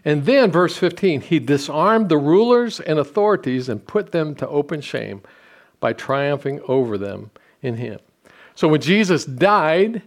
[0.05, 4.81] And then, verse 15, he disarmed the rulers and authorities and put them to open
[4.81, 5.23] shame
[5.79, 7.31] by triumphing over them
[7.63, 8.01] in him.
[8.55, 10.03] So when Jesus died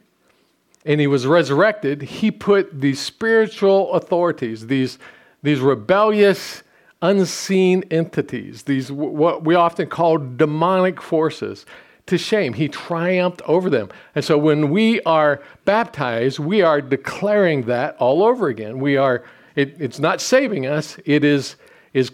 [0.85, 4.99] and he was resurrected, he put these spiritual authorities, these,
[5.41, 6.63] these rebellious,
[7.01, 11.65] unseen entities, these what we often call demonic forces,
[12.05, 12.53] to shame.
[12.53, 13.89] He triumphed over them.
[14.15, 18.79] And so when we are baptized, we are declaring that all over again.
[18.79, 19.23] We are
[19.55, 21.55] it, it's not saving us, it is
[21.93, 22.11] is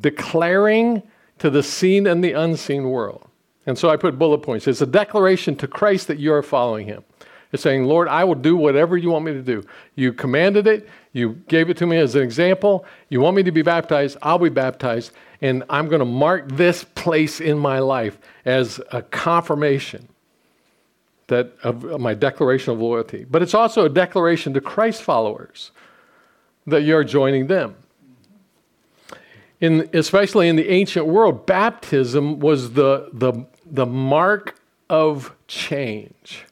[0.00, 1.02] declaring
[1.38, 3.28] to the seen and the unseen world.
[3.66, 4.68] And so I put bullet points.
[4.68, 7.04] It's a declaration to Christ that you are following him.
[7.52, 9.64] It's saying, Lord, I will do whatever you want me to do.
[9.96, 12.84] You commanded it, you gave it to me as an example.
[13.08, 16.84] You want me to be baptized, I'll be baptized, and I'm going to mark this
[16.84, 20.08] place in my life as a confirmation
[21.28, 23.24] that of my declaration of loyalty.
[23.24, 25.72] But it's also a declaration to Christ followers
[26.66, 27.76] that you're joining them.
[29.60, 36.44] In, especially in the ancient world, baptism was the, the, the mark of change.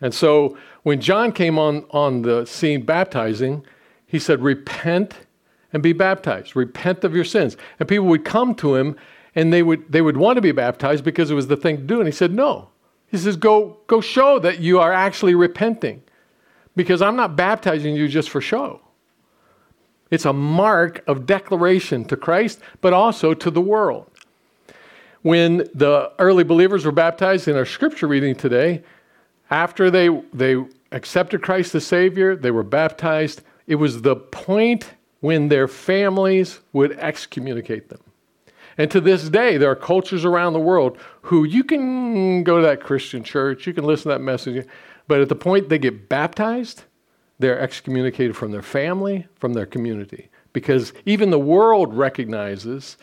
[0.00, 3.64] And so when John came on, on the scene baptizing,
[4.06, 5.14] he said, Repent
[5.74, 6.56] and be baptized.
[6.56, 7.58] Repent of your sins.
[7.78, 8.96] And people would come to him
[9.34, 11.82] and they would, they would want to be baptized because it was the thing to
[11.82, 11.98] do.
[11.98, 12.70] And he said, No.
[13.08, 16.02] He says, Go, go show that you are actually repenting
[16.76, 18.80] because I'm not baptizing you just for show.
[20.10, 24.08] It's a mark of declaration to Christ, but also to the world.
[25.22, 28.84] When the early believers were baptized in our scripture reading today,
[29.50, 33.42] after they, they accepted Christ as Savior, they were baptized.
[33.66, 34.90] It was the point
[35.24, 38.00] when their families would excommunicate them.
[38.76, 42.66] And to this day, there are cultures around the world who you can go to
[42.66, 44.66] that Christian church, you can listen to that message,
[45.08, 46.84] but at the point they get baptized,
[47.38, 50.28] they're excommunicated from their family, from their community.
[50.52, 52.98] Because even the world recognizes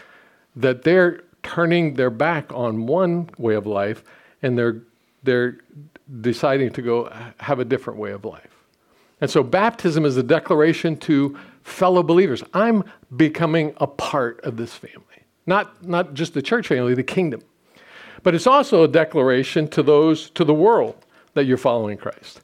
[0.55, 4.03] that they're turning their back on one way of life
[4.43, 4.83] and they're,
[5.23, 5.57] they're
[6.21, 8.61] deciding to go have a different way of life.
[9.21, 12.83] And so baptism is a declaration to fellow believers I'm
[13.15, 15.05] becoming a part of this family.
[15.45, 17.41] Not, not just the church family, the kingdom.
[18.23, 20.95] But it's also a declaration to those, to the world,
[21.33, 22.41] that you're following Christ.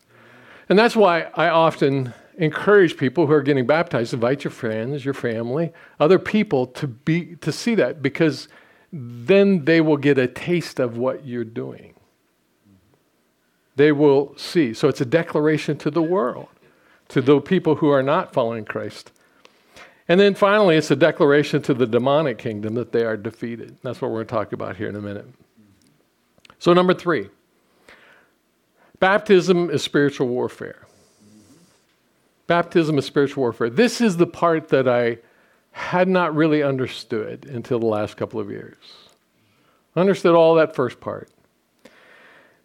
[0.70, 5.14] And that's why I often encourage people who are getting baptized, invite your friends, your
[5.14, 8.48] family, other people to be to see that because
[8.92, 11.94] then they will get a taste of what you're doing.
[13.76, 14.74] They will see.
[14.74, 16.48] So it's a declaration to the world,
[17.10, 19.12] to the people who are not following Christ.
[20.08, 23.78] And then finally, it's a declaration to the demonic kingdom that they are defeated.
[23.84, 25.28] That's what we're going to talk about here in a minute.
[26.60, 27.30] So, number three,
[29.00, 30.88] Baptism is spiritual warfare.
[32.48, 33.70] Baptism is spiritual warfare.
[33.70, 35.20] This is the part that I
[35.72, 38.78] had not really understood until the last couple of years.
[39.96, 41.30] Understood all that first part.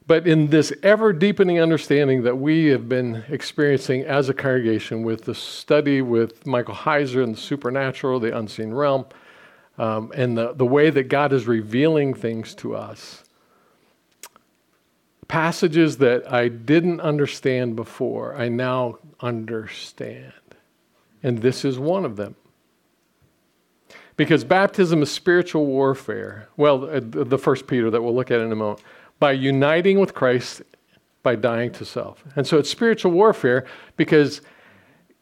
[0.07, 5.25] But in this ever deepening understanding that we have been experiencing as a congregation with
[5.25, 9.07] the study with Michael Heiser and the supernatural, the unseen realm,
[9.79, 13.25] um, and the, the way that God is revealing things to us,
[15.29, 20.33] passages that I didn't understand before, I now understand.
[21.23, 22.35] And this is one of them.
[24.17, 26.49] Because baptism is spiritual warfare.
[26.57, 28.81] Well, uh, the first Peter that we'll look at in a moment.
[29.23, 30.63] By uniting with Christ,
[31.23, 32.25] by dying to self.
[32.35, 34.41] And so it's spiritual warfare because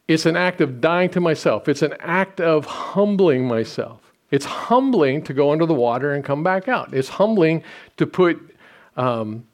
[0.09, 4.01] it's an act of dying to myself, it's an act of humbling myself.
[4.31, 6.95] It's humbling to go under the water and come back out.
[6.95, 7.63] It's humbling
[7.99, 8.57] to put
[8.97, 9.45] um,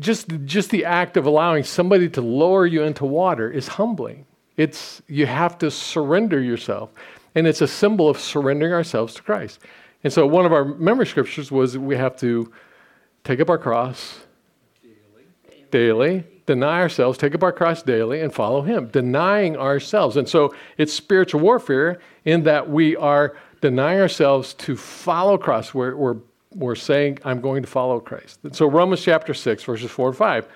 [0.00, 4.26] just just the act of allowing somebody to lower you into water is humbling.
[4.56, 6.90] It's you have to surrender yourself,
[7.36, 9.60] and it's a symbol of surrendering ourselves to Christ.
[10.02, 12.50] And so, one of our memory scriptures was we have to
[13.28, 14.20] take up our cross
[14.82, 15.26] daily,
[15.70, 20.16] daily deny ourselves, take up our cross daily, and follow Him, denying ourselves.
[20.16, 25.74] And so, it's spiritual warfare in that we are denying ourselves to follow Christ.
[25.74, 26.16] We're, we're
[26.54, 28.38] we're saying, I'm going to follow Christ.
[28.42, 30.48] And so Romans chapter 6, verses 4 and 5.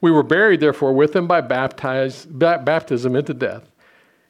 [0.00, 3.70] We were buried, therefore, with him by baptism into death,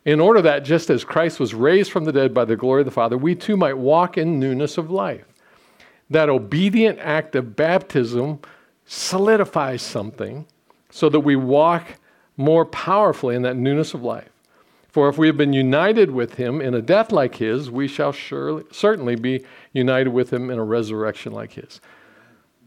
[0.05, 2.85] in order that just as Christ was raised from the dead by the glory of
[2.85, 5.25] the Father, we too might walk in newness of life.
[6.11, 8.41] That obedient act of baptism
[8.87, 10.47] solidifies something
[10.91, 11.97] so that we walk
[12.37, 14.31] more powerfully in that newness of life.
[14.89, 18.13] For if we have been united with him in a death like his, we shall
[18.13, 21.81] surely, certainly be united with him in a resurrection like his.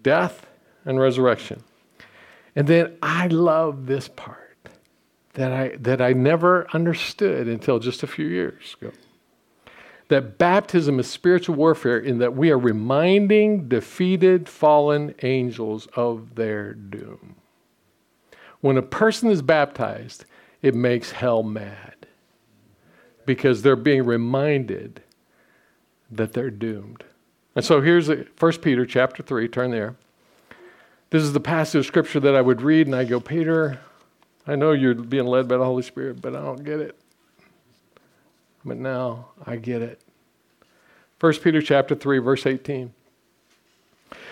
[0.03, 0.45] Death
[0.85, 1.63] and resurrection.
[2.55, 4.69] And then I love this part
[5.33, 8.91] that I, that I never understood until just a few years ago.
[10.11, 16.73] That baptism is spiritual warfare in that we are reminding defeated fallen angels of their
[16.73, 17.35] doom.
[18.59, 20.25] When a person is baptized,
[20.61, 21.95] it makes hell mad
[23.25, 25.01] because they're being reminded
[26.11, 27.05] that they're doomed.
[27.55, 29.95] And so here's 1 Peter chapter 3, turn there.
[31.11, 33.79] This is the passage of scripture that I would read, and I go, Peter,
[34.45, 37.00] I know you're being led by the Holy Spirit, but I don't get it.
[38.63, 40.01] But now I get it.
[41.19, 42.93] 1 Peter chapter 3, verse 18.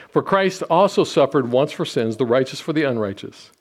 [0.10, 3.52] For Christ also suffered once for sins, the righteous for the unrighteous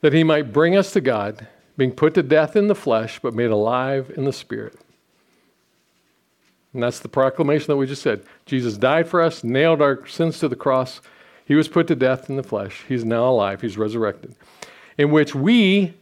[0.00, 3.34] that he might bring us to God, being put to death in the flesh, but
[3.34, 4.78] made alive in the spirit.
[6.72, 8.22] And that's the proclamation that we just said.
[8.44, 11.00] Jesus died for us, nailed our sins to the cross.
[11.44, 12.84] He was put to death in the flesh.
[12.86, 13.62] He's now alive.
[13.62, 14.34] He's resurrected.
[14.98, 15.94] In which we,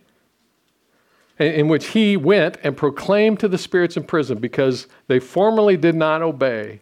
[1.38, 5.94] in which he went and proclaimed to the spirits in prison because they formerly did
[5.94, 6.80] not obey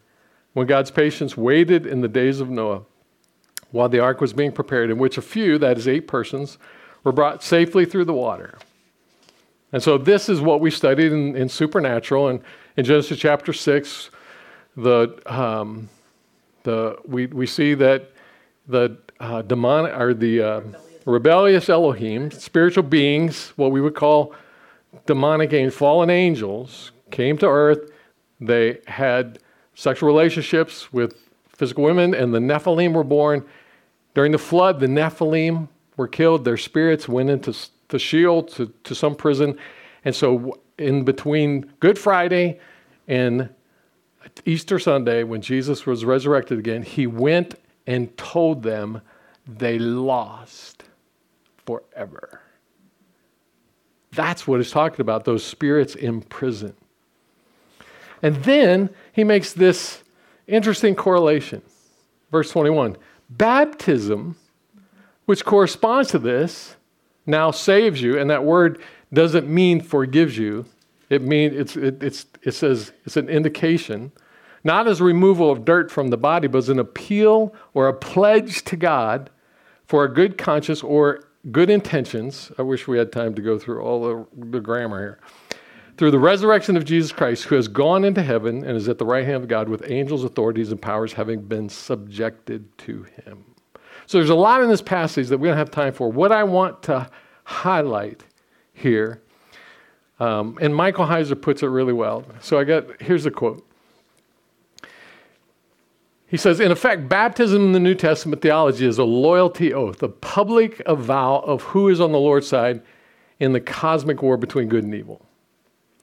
[0.52, 2.82] when God's patience waited in the days of Noah
[3.70, 6.58] while the ark was being prepared, in which a few, that is, eight persons,
[7.04, 8.58] were brought safely through the water.
[9.72, 12.28] And so this is what we studied in, in Supernatural.
[12.28, 12.40] And
[12.76, 14.10] in Genesis chapter 6,
[14.76, 15.88] the, um,
[16.64, 18.10] the, we, we see that
[18.68, 20.60] the uh, demonic, or the uh,
[21.04, 24.34] rebellious Elohim, spiritual beings, what we would call
[25.06, 27.90] demonic and fallen angels, came to earth.
[28.40, 29.38] They had
[29.74, 31.16] sexual relationships with
[31.48, 33.44] physical women, and the Nephilim were born.
[34.14, 36.44] During the flood, the Nephilim were killed.
[36.44, 37.56] Their spirits went into
[37.88, 39.58] the Sheol to, to some prison.
[40.04, 42.58] And so, in between Good Friday
[43.06, 43.48] and
[44.44, 47.54] Easter Sunday, when Jesus was resurrected again, he went
[47.86, 49.00] and told them
[49.46, 50.81] they lost
[51.66, 52.40] forever.
[54.12, 56.74] That's what he's talking about, those spirits in prison.
[58.22, 60.02] And then he makes this
[60.46, 61.62] interesting correlation.
[62.30, 62.96] Verse 21
[63.30, 64.36] Baptism
[65.24, 66.76] which corresponds to this,
[67.26, 70.66] now saves you, and that word doesn't mean forgives you.
[71.08, 74.12] It means it's it, it's it says it's an indication,
[74.64, 78.64] not as removal of dirt from the body, but as an appeal or a pledge
[78.64, 79.30] to God
[79.86, 82.52] for a good conscience or good intentions.
[82.58, 85.20] I wish we had time to go through all the, the grammar here.
[85.96, 89.04] Through the resurrection of Jesus Christ, who has gone into heaven and is at the
[89.04, 93.44] right hand of God with angels, authorities, and powers having been subjected to him.
[94.06, 96.10] So there's a lot in this passage that we don't have time for.
[96.10, 97.08] What I want to
[97.44, 98.24] highlight
[98.72, 99.22] here,
[100.18, 102.24] um, and Michael Heiser puts it really well.
[102.40, 103.66] So I got here's a quote.
[106.32, 110.08] He says, in effect, baptism in the New Testament theology is a loyalty oath, a
[110.08, 112.80] public avowal of who is on the Lord's side
[113.38, 115.20] in the cosmic war between good and evil.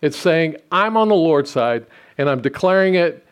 [0.03, 1.87] It's saying, I'm on the Lord's side,
[2.19, 3.25] and I'm declaring it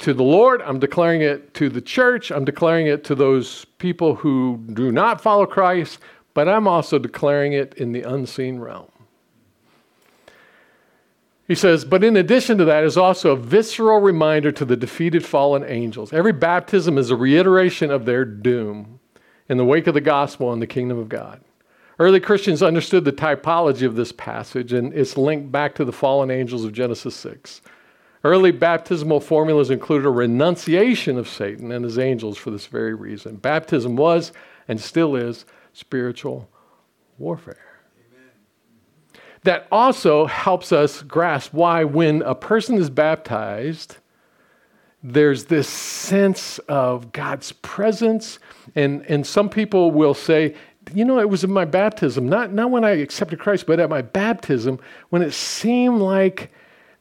[0.00, 4.16] to the Lord, I'm declaring it to the church, I'm declaring it to those people
[4.16, 6.00] who do not follow Christ,
[6.34, 8.89] but I'm also declaring it in the unseen realm.
[11.50, 15.26] He says, but in addition to that is also a visceral reminder to the defeated
[15.26, 16.12] fallen angels.
[16.12, 19.00] Every baptism is a reiteration of their doom
[19.48, 21.40] in the wake of the gospel and the kingdom of God.
[21.98, 26.30] Early Christians understood the typology of this passage, and it's linked back to the fallen
[26.30, 27.62] angels of Genesis 6.
[28.22, 33.34] Early baptismal formulas included a renunciation of Satan and his angels for this very reason.
[33.34, 34.30] Baptism was
[34.68, 36.48] and still is spiritual
[37.18, 37.69] warfare.
[39.44, 43.96] That also helps us grasp why, when a person is baptized,
[45.02, 48.38] there's this sense of God's presence.
[48.74, 50.54] And, and some people will say,
[50.94, 53.88] you know, it was in my baptism, not, not when I accepted Christ, but at
[53.88, 54.78] my baptism,
[55.10, 56.50] when it seemed like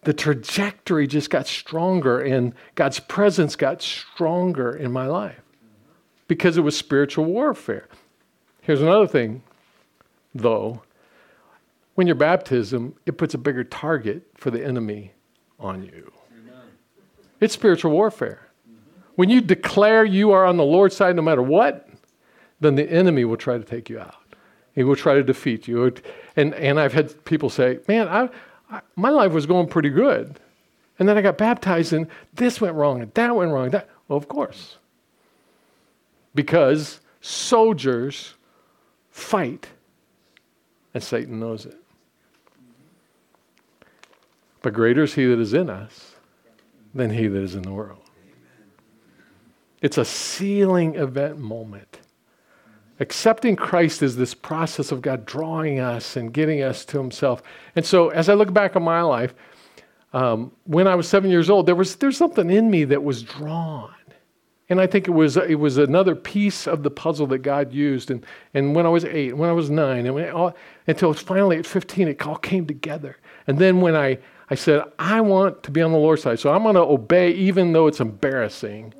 [0.03, 5.41] the trajectory just got stronger and God's presence got stronger in my life
[6.27, 7.87] because it was spiritual warfare.
[8.61, 9.43] Here's another thing,
[10.33, 10.83] though.
[11.99, 15.11] When you're baptism, it puts a bigger target for the enemy
[15.59, 16.13] on you.
[16.31, 16.61] Amen.
[17.41, 18.47] It's spiritual warfare.
[18.65, 18.79] Mm-hmm.
[19.15, 21.89] when you declare you are on the Lord's side no matter what,
[22.61, 24.15] then the enemy will try to take you out.
[24.73, 25.93] He will try to defeat you.
[26.37, 28.29] And, and I've had people say, man, I,
[28.71, 30.39] I, my life was going pretty good.
[30.99, 33.71] And then I got baptized and this went wrong and that went wrong.
[33.71, 34.77] That, well, of course.
[36.33, 38.35] Because soldiers
[39.11, 39.67] fight
[40.93, 41.75] and Satan knows it.
[44.61, 46.15] But greater is he that is in us
[46.93, 48.09] than he that is in the world.
[49.81, 51.99] It's a sealing event moment.
[52.99, 57.41] Accepting Christ is this process of God drawing us and getting us to Himself.
[57.77, 59.33] And so, as I look back on my life,
[60.11, 63.23] um, when I was seven years old, there was there's something in me that was
[63.23, 63.93] drawn,
[64.67, 68.11] and I think it was it was another piece of the puzzle that God used.
[68.11, 70.53] And and when I was eight, when I was nine, and all,
[70.85, 73.15] until finally at 15, it all came together.
[73.49, 74.19] And then when I
[74.51, 77.31] I said I want to be on the Lord's side, so I'm going to obey
[77.31, 78.93] even though it's embarrassing.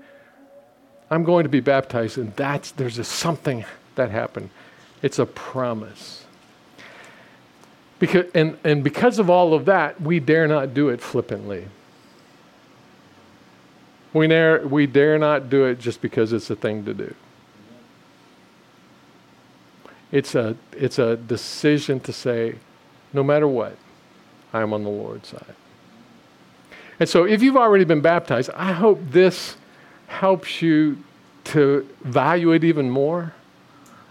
[1.12, 4.50] I'm going to be baptized, and that's there's a something that happened.
[5.04, 6.26] It's a promise.
[8.00, 11.68] Because, and, and because of all of that, we dare not do it flippantly.
[14.14, 17.14] We dare, we dare not do it just because it's a thing to do.
[20.12, 22.56] It's a, it's a decision to say,
[23.14, 23.78] no matter what,
[24.54, 25.56] I'm on the Lord's side.
[27.00, 29.56] And so, if you've already been baptized, I hope this
[30.08, 31.02] helps you
[31.46, 33.34] to value it even more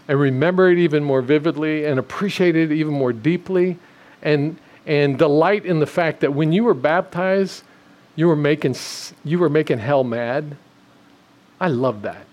[0.07, 3.77] and remember it even more vividly and appreciate it even more deeply
[4.23, 7.63] and, and delight in the fact that when you were baptized,
[8.15, 8.75] you were making,
[9.23, 10.57] you were making hell mad.
[11.61, 12.25] I love that.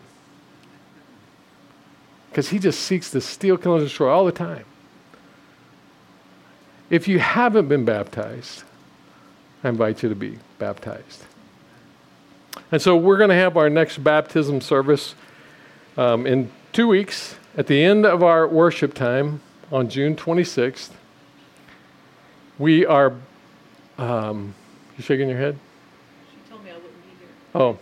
[2.31, 4.65] Because he just seeks to steal, kill, and destroy all the time.
[6.89, 8.63] If you haven't been baptized,
[9.65, 11.25] I invite you to be baptized.
[12.71, 15.15] And so we're going to have our next baptism service
[15.97, 17.37] um, in two weeks.
[17.57, 19.41] At the end of our worship time
[19.73, 20.91] on June 26th,
[22.59, 23.15] we are.
[23.99, 24.55] Um,
[24.97, 25.59] you shaking your head?
[26.31, 27.29] She told me I wouldn't be here.
[27.55, 27.79] Oh,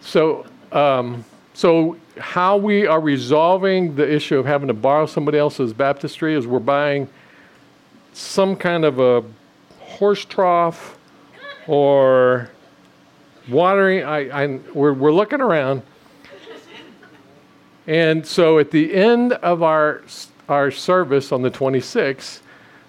[0.00, 1.24] so um,
[1.54, 6.46] so how we are resolving the issue of having to borrow somebody else's baptistry is
[6.46, 7.08] we're buying
[8.14, 9.22] some kind of a
[9.80, 10.96] horse trough
[11.66, 12.50] or
[13.48, 14.04] watering.
[14.04, 15.82] I, I we're we're looking around
[17.86, 20.02] and so at the end of our,
[20.48, 22.40] our service on the 26th,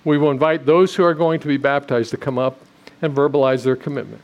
[0.05, 2.59] we will invite those who are going to be baptized to come up
[3.01, 4.21] and verbalize their commitment.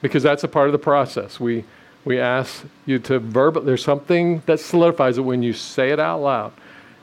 [0.00, 1.40] Because that's a part of the process.
[1.40, 1.64] We,
[2.04, 6.20] we ask you to verbal, there's something that solidifies it when you say it out
[6.20, 6.52] loud.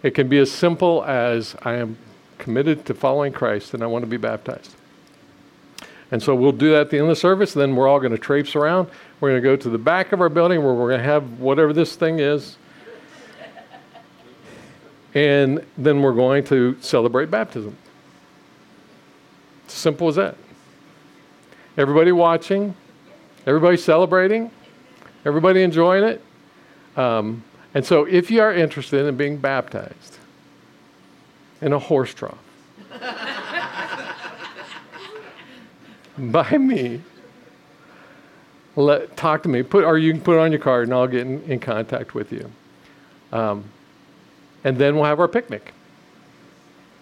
[0.03, 1.97] It can be as simple as I am
[2.41, 4.75] committed to following Christ and I want to be baptized.
[6.11, 7.53] And so we'll do that at the end of the service.
[7.53, 8.89] Then we're all going to traipse around.
[9.21, 11.39] We're going to go to the back of our building where we're going to have
[11.39, 12.57] whatever this thing is
[15.13, 17.75] and then we're going to celebrate baptism.
[19.67, 20.35] Simple as that.
[21.77, 22.75] Everybody watching,
[23.45, 24.51] everybody celebrating,
[25.25, 26.21] everybody enjoying it.
[26.97, 30.17] Um, and so, if you are interested in being baptized
[31.62, 32.38] in a horse trough
[36.18, 37.01] by me,
[38.76, 39.64] let, talk to me.
[39.64, 42.14] Put, or you can put it on your card, and I'll get in, in contact
[42.14, 42.49] with you.
[43.32, 43.66] Um,
[44.64, 45.74] and then we'll have our picnic.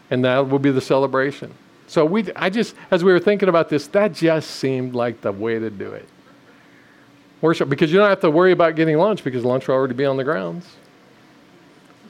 [0.09, 1.53] And that will be the celebration.
[1.87, 5.31] So we, I just, as we were thinking about this, that just seemed like the
[5.31, 6.07] way to do it.
[7.41, 10.05] Worship, because you don't have to worry about getting lunch because lunch will already be
[10.05, 10.67] on the grounds.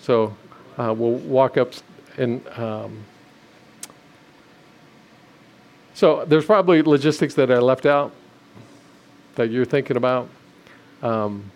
[0.01, 0.35] So
[0.77, 1.73] uh, we'll walk up
[2.19, 2.47] and.
[2.49, 3.05] Um,
[5.99, 8.13] so there's probably logistics that I left out
[9.35, 10.29] that you're thinking about,
[11.03, 11.51] um,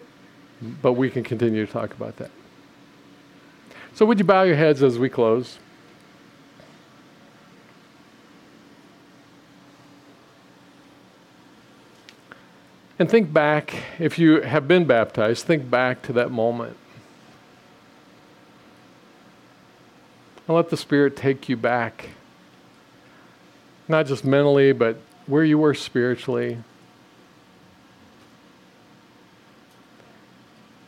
[0.81, 2.29] but we can continue to talk about that.
[3.93, 5.59] So, would you bow your heads as we close?
[12.99, 16.75] And think back, if you have been baptized, think back to that moment.
[20.47, 22.09] And let the Spirit take you back,
[23.87, 26.57] not just mentally, but where you were spiritually.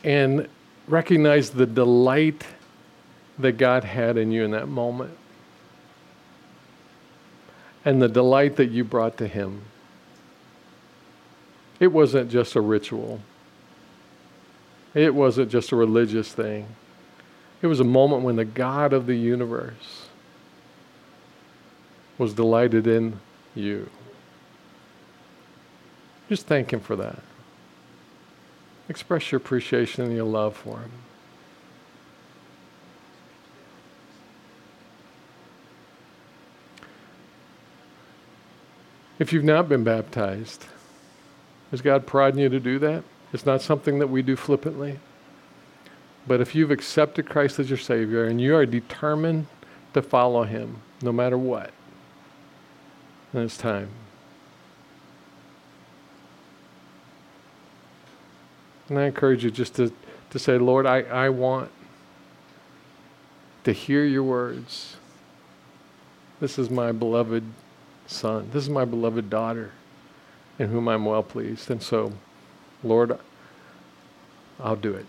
[0.04, 0.48] And
[0.86, 2.44] recognize the delight
[3.38, 5.16] that God had in you in that moment
[7.86, 9.62] and the delight that you brought to Him.
[11.78, 13.20] It wasn't just a ritual,
[14.92, 16.66] it wasn't just a religious thing.
[17.62, 20.08] It was a moment when the God of the universe
[22.18, 23.20] was delighted in
[23.54, 23.90] you.
[26.28, 27.22] Just thank Him for that.
[28.88, 30.90] Express your appreciation and your love for him.
[39.18, 40.66] If you've not been baptized,
[41.72, 43.02] is God prodding you to do that?
[43.32, 45.00] It's not something that we do flippantly.
[46.26, 49.46] But if you've accepted Christ as your Savior and you are determined
[49.94, 51.70] to follow Him no matter what,
[53.32, 53.88] then it's time.
[58.88, 59.92] And I encourage you just to,
[60.30, 61.70] to say, Lord, I, I want
[63.64, 64.96] to hear your words.
[66.40, 67.44] This is my beloved
[68.06, 68.50] son.
[68.52, 69.72] This is my beloved daughter
[70.58, 71.70] in whom I'm well pleased.
[71.70, 72.12] And so,
[72.84, 73.18] Lord,
[74.60, 75.06] I'll do it.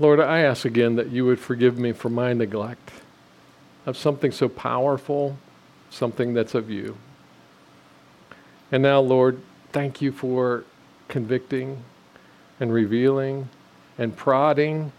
[0.00, 2.92] Lord, I ask again that you would forgive me for my neglect
[3.84, 5.36] of something so powerful,
[5.90, 6.96] something that's of you.
[8.70, 9.40] And now, Lord,
[9.72, 10.64] thank you for
[11.08, 11.82] convicting
[12.60, 13.48] and revealing
[13.96, 14.92] and prodding.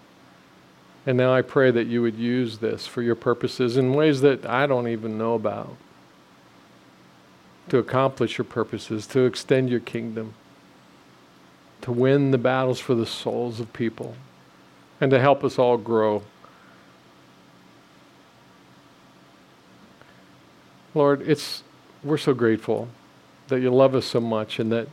[1.06, 4.45] And now I pray that you would use this for your purposes in ways that
[4.45, 5.78] I don't even know about
[7.70, 10.34] to accomplish your purposes, to extend your kingdom,
[11.82, 14.16] to win the battles for the souls of people,
[15.02, 16.24] and to help us all grow.
[20.93, 21.64] Lord, it's
[22.04, 22.88] we're so grateful
[23.47, 24.88] that you love us so much and that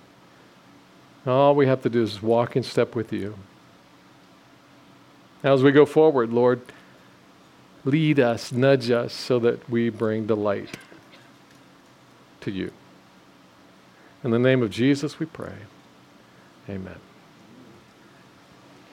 [1.27, 3.37] all we have to do is walk in step with you.
[5.43, 6.61] As we go forward, Lord,
[7.85, 10.77] lead us, nudge us so that we bring delight
[12.41, 12.73] to you.
[14.25, 15.55] In the name of Jesus, we pray.
[16.69, 17.06] Amen.